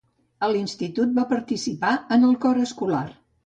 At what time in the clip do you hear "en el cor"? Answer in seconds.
2.19-2.67